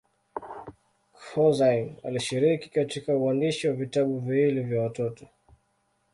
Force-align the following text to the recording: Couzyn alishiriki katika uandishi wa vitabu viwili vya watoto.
Couzyn 1.33 1.95
alishiriki 2.05 2.69
katika 2.69 3.17
uandishi 3.17 3.67
wa 3.67 3.73
vitabu 3.73 4.19
viwili 4.19 4.61
vya 4.63 4.81
watoto. 4.81 5.27